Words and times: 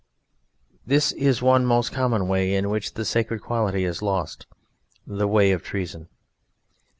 This 0.83 1.11
is 1.11 1.43
one 1.43 1.63
most 1.63 1.91
common 1.91 2.27
way 2.27 2.55
in 2.55 2.71
which 2.71 2.95
the 2.95 3.05
sacred 3.05 3.43
quality 3.43 3.83
is 3.85 4.01
lost: 4.01 4.47
the 5.05 5.27
way 5.27 5.51
of 5.51 5.61
treason. 5.61 6.07